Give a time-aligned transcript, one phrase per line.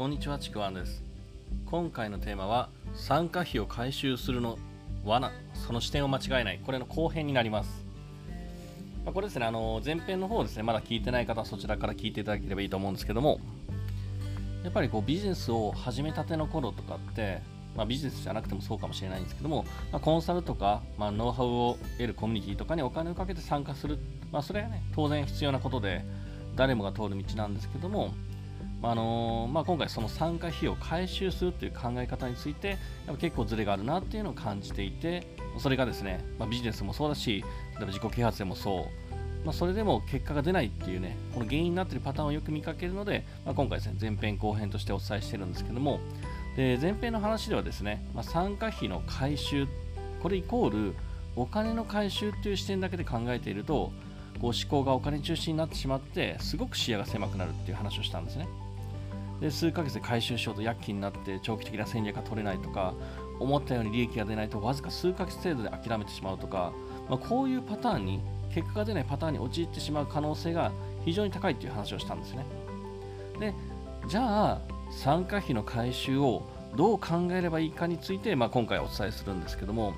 [0.00, 1.04] こんにちはちくわんです。
[1.66, 4.56] 今回のテーマは参加費を回収するの
[5.04, 5.30] 罠。
[5.52, 6.60] その視点を間違えない。
[6.64, 7.84] これの後編になります。
[9.04, 13.40] まあ、これですねあの前編の方ですねまだ聞いてない方はそちらから聞いていただければいいと思うんですけども
[14.64, 17.42] やっぱりこうビジネスを始めたての頃とかって
[17.76, 23.98] まあ、ビジネスじゃなくてもそうかもしれないんですけども、まあ、コンサルとか、まあ、ノウハウを得るコミュニティとかにお金をかけて参加する、
[24.32, 26.06] まあ、それはね当然必要なことで
[26.56, 28.14] 誰もが通る道なんですけども、
[28.82, 35.26] あの、まあ、今回その参加費を回収するという考え方についてやっぱ結構ズレがあるなっていうのを感じていて
[35.58, 37.44] それがですね、まあ、ビジネスもそうだし
[37.74, 39.10] 例えば自己啓発でもそう
[39.44, 46.00] まあ、それでも結果が出ないっていうね、この原因になっているパターンをよく見かけるので、まあ、今回ですね、前編後編としてお伝えしているんですけども、
[46.56, 49.66] で前編の話ではですね、まあ、参加費の回収、
[50.22, 50.94] これイコール
[51.36, 53.92] お金の回収という視点だけで考えていると、
[54.40, 58.46] こう思考がお金中心になってしまって、すごく視野が狭くなるっていう話をしたんですね。
[59.40, 62.94] で数ヶ月で回収しようと躍起になって長期的な戦略が取れないとか
[63.38, 66.72] 思ったように利益が出ないとわずか数ヶ月程度で諦めてしまうとか、
[67.08, 68.20] まあ、こういうパターンに
[68.54, 70.72] 結果が出ないパターンに陥ってしまう可能性が
[71.04, 72.44] 非常に高いという話をしたんですね。
[73.38, 73.54] で
[74.08, 76.42] じゃあ参加費の回収を
[76.76, 79.94] どう考えればいいかについて、まあ、今回お伝えするんですけども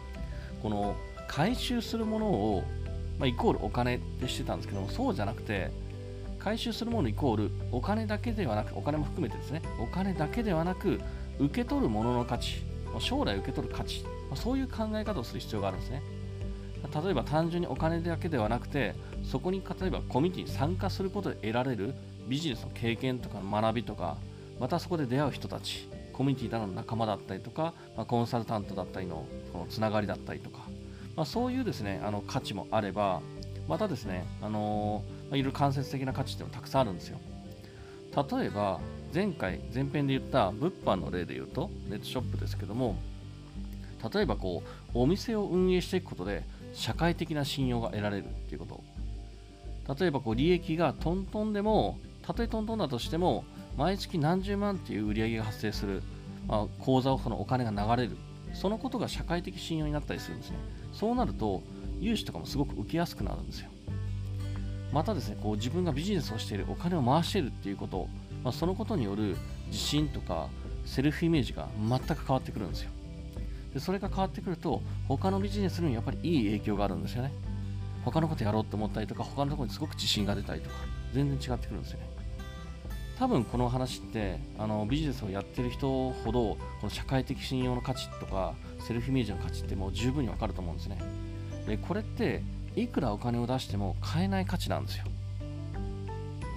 [0.63, 0.95] この
[1.29, 2.63] 回収するものを、
[3.19, 5.71] まあ、イコールお金ってしてたんですけどもそうじゃなくて
[6.43, 11.01] 回収するものイコールお金だけではなくお金も含めてですねお金だけではなく
[11.39, 12.63] 受け取るものの価値
[12.99, 14.05] 将来受け取る価値
[14.35, 16.03] そういう考え方をする必要があるんですね。
[17.05, 21.95] 例えば単純にお金だけではなくてそこに例えばコミュニティに参加することで得られる
[22.27, 24.17] ビジネスの経験とか学びとか
[24.59, 30.59] またそこで出会う人たちコミュニティなどの仲間だったりとか、まあ、コンサルタントだったりのこのつながりだったりとか、
[31.15, 33.23] まあ、そういうですねあの価値もあれば
[33.69, 37.19] またですね、あのー、まあ、いろいろ間接的な価値ってのもたくさんあるんですよ。
[38.15, 38.81] 例えば
[39.15, 42.97] 前回前編で言った物販の例で言うとネットショップですけども
[44.13, 44.63] 例えばこ
[44.95, 48.67] うお店を運営していくことで社会的な信用が得られるっていうこ
[49.87, 49.95] と。
[49.99, 53.45] 例えばこう利益がトントンでもたとえトントンだとしても
[53.79, 56.03] 毎月何十万っていう売り上げが発生する、
[56.47, 58.19] まあ、口座をそのお金が流れる。
[58.53, 60.59] そのことが社会的信用になったりするんですね。
[60.93, 61.63] そうなると
[62.01, 63.72] 融資とかもすごく受けやすくなるんですよ。
[64.93, 68.09] またですねこう自分がビジネスをしているお金を回しているっていうこと、
[68.45, 69.37] まあ、そのことによる
[69.69, 70.49] 自信とか
[70.85, 72.91] セルフイメージが全く変わってくるんですよ。
[73.73, 77.33] でそれが変わってくると他のビジネスにもやっぱりいい影響があるんですよね。
[78.05, 80.77] 他のことやろうと思ったりとか他のところにすごく自信が出たりとか
[81.15, 82.07] 全然違ってくるんですよね。
[83.19, 90.99] 多分この話ってあのビジネスをやってる人ほどこの社会的信用の価値とかセルフイメージの価値ってもう十分にわかると思うんですね。
[91.67, 92.43] でこれって
[92.77, 95.05] いくらお金を出しても買えない価値なんですよ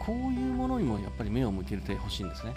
[0.05, 2.53] こういうものにもやっぱり目を向けてほしいんですね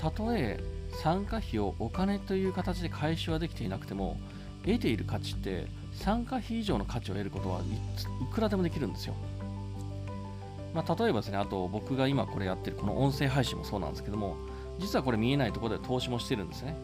[0.00, 0.58] たとえ
[1.02, 4.18] 参加費をお金という形で回収はできていなくても
[4.64, 9.14] 得ている価値って参加費以上の価値を得ることはいくらでもできるんですよ。
[10.74, 14.36] まあ、例えばですね、あと僕が今これやってるこの音声配信もそうなんですけども、
[14.78, 16.76] 実はこれ見えないところで投資もしてるんですね。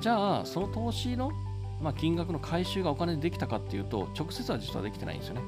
[0.00, 1.30] じゃあ、その投資の、
[1.82, 5.42] まあ、金額の回収がお金でできたかっていうと、直接は実はできてないんですよね。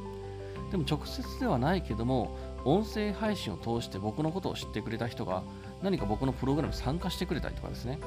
[0.71, 5.43] でも直接ではないけども、音声配信を通して僕のことを知ってくれた人が
[5.83, 7.99] 何か僕のプログラムに参加してくれたりとかですね。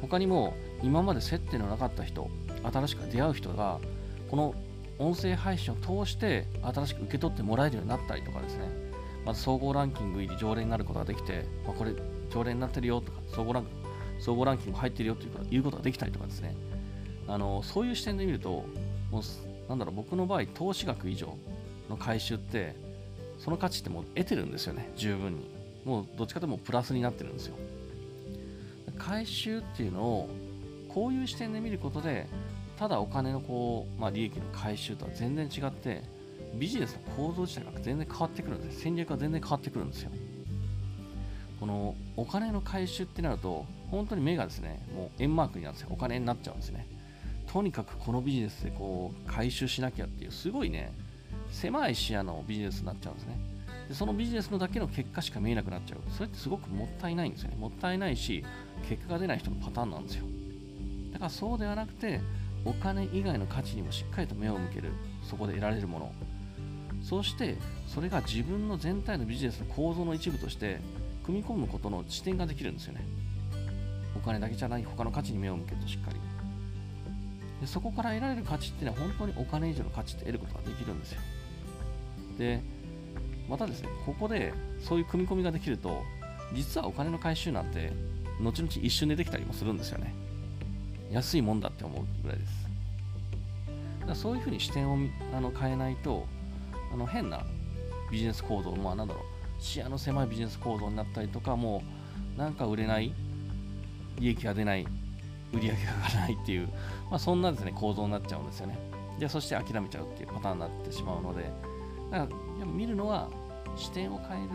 [0.00, 2.28] 他にも今まで接点のなかった人
[2.62, 3.78] 新しく出会う人が
[4.30, 4.54] この
[4.98, 8.68] 音声配信を通して新しく受け取ってもらえるようになったりとかですね。
[9.24, 11.92] まず総合ランキング入り常連になることができて、まあ、これ
[12.30, 13.66] 常連になってるよとか総合ラン
[14.18, 16.54] 総合ランキング入ってるよということができたりとかですね。
[17.32, 18.66] あのそういう視点で見ると
[19.10, 19.22] もう
[19.66, 21.34] なんだろう僕の場合投資額以上
[21.88, 22.76] の回収って
[23.38, 25.50] その価値ってもう得てるんですよね十分に。
[25.86, 27.56] もうどっちかというとプラスになってるんですよ。
[28.98, 30.28] 回収っていうのを
[30.88, 32.28] こういう視点で見ることで
[32.78, 36.02] ただお金のこう、まあ、利益の回収とは全然違って
[36.54, 40.10] ビジネスの構造自体が全然変わってくるんです戦略が全然変わってくるんですよ。
[41.58, 46.86] このお金の回収ってなると本当に目がですねもう円マークになるんですよお金になっちゃうんですね。
[47.46, 50.92] とにかくこのビジネスでこう回収しなきゃっていうすごいね
[51.50, 53.38] 狭い視野のビジネスになっちゃうんですね。
[53.88, 55.98] でそのビジネスのだけの結果しか見えなくなっちゃう。
[56.10, 57.56] それってすごくもったいないんですよね。
[57.56, 58.44] もったいないし
[58.88, 60.24] 結果が出ない人のパターンなんですよ。
[61.12, 62.20] だからそうではなくて
[62.64, 64.92] お金以外の価値にもしっかりと目を向ける。
[65.22, 66.12] そこで得られるもの。
[67.02, 67.56] そして
[67.88, 70.80] それが自分の全体のビジネスの構造の一部として
[71.24, 73.04] 組み込むことの視点ができるんですよね。
[74.16, 76.31] お金だけじゃない他の価値に目を向けるとしっかり。
[77.62, 81.20] でそこから得られる価値っていうのは本当にお金以上の価値って得ることができるんですよ。
[82.36, 82.60] で
[83.48, 86.02] またですね、ここでそういう組み込みができると、
[86.54, 87.92] 実はお金の回収なんて
[88.40, 90.12] 後々一瞬でできたりもするんですよね。
[91.12, 92.68] 安いもんだって思うぐらいです。
[94.00, 94.96] だからそういうふうに視点を
[95.36, 96.26] あの変えないと
[96.92, 97.44] あの変な
[98.10, 101.82] ビジネス構造、まあなんだろう、視野の狭いビジネス構造になったりとか、も
[102.36, 103.12] うなんか売れない、
[104.18, 104.86] 利益が出ない、
[105.52, 106.68] 売り上げが上がらないっていう、
[107.10, 108.78] まあ、そんなですね、構造になっちゃうんですよね。
[109.18, 111.50] で、そして諦めちゃうっていうパターンになってしまうので、
[112.10, 112.28] だか
[112.60, 113.28] ら見るのは
[113.76, 114.50] 視点を変える、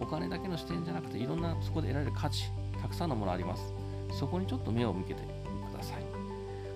[0.00, 2.50] お金だけの視点じゃなくて、いろんなそこで得られる価値、
[2.80, 3.72] たくさんのものあります。
[4.18, 6.02] そこにちょっと目を向けてください。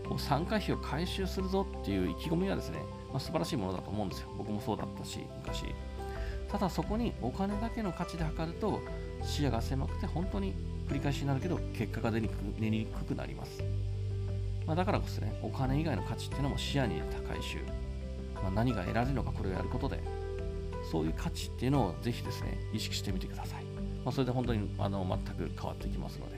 [0.08, 2.78] こう参加費を回収するぞっていう意気込みはですね、
[3.10, 4.28] まあ、素晴らしいものだと思うんですよ。
[4.38, 5.64] 僕もそうだったし、昔。
[6.50, 8.80] ただそこにお金だけの価値で測ると
[9.26, 10.54] 視野が狭くて本当に
[10.88, 13.62] 繰り返しになるけど結果が出にくく出にくくなります、
[14.66, 17.58] まあ、だからこそねお金以外の価値っていうのも視野に入れた回収、
[18.42, 20.26] まあ、何が得られるのかこれをやることで。
[20.90, 23.64] そういう価値っていうのをぜひですね意識してみてください、
[24.04, 26.36] まあ、それで本当にあの全く変わってきますので。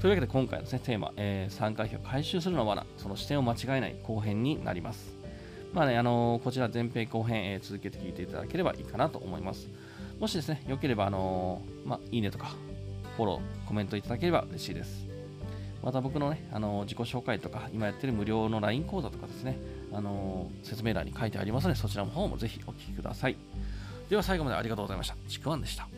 [0.00, 5.19] というわけで今回の、ね、テーマ、えー、参加費を回収するのは罠その視点を間違えない後編になります。
[5.72, 9.68] まあね、あの、こちら前編後編、えー、続けて聞いていただければいいかなと思います。
[10.18, 12.54] もしですね、良ければ、あの、まあ、いいねとか、
[13.16, 15.10] フォロー、コメントいただければ嬉しいです。
[15.82, 19.58] また僕のね、あの自己紹介とか、今やってる無料の LINE 講座とかですね、
[19.92, 23.36] あの説明欄に書いてありますので、そちらの方もぜひお聞きください。
[24.10, 25.16] では最後までありがとうございました。
[25.28, 25.88] ちくわんでした。